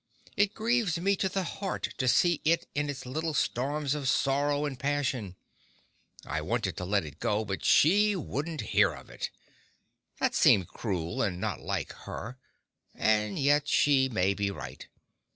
It 0.35 0.55
grieves 0.55 0.97
me 0.97 1.15
to 1.17 1.29
the 1.29 1.43
heart 1.43 1.89
to 1.99 2.07
see 2.07 2.41
it 2.43 2.65
in 2.73 2.89
its 2.89 3.05
little 3.05 3.35
storms 3.35 3.93
of 3.93 4.09
sorrow 4.09 4.65
and 4.65 4.79
passion. 4.79 5.35
I 6.25 6.41
wanted 6.41 6.75
to 6.77 6.85
let 6.85 7.05
it 7.05 7.19
go, 7.19 7.45
but 7.45 7.63
she 7.63 8.15
wouldn't 8.15 8.61
hear 8.73 8.93
of 8.95 9.11
it. 9.11 9.29
That 10.19 10.33
seemed 10.33 10.69
cruel 10.69 11.21
and 11.21 11.39
not 11.39 11.59
like 11.61 11.93
her; 12.09 12.39
and 12.95 13.37
yet 13.37 13.67
she 13.67 14.09
may 14.09 14.33
be 14.33 14.49
right. 14.49 14.87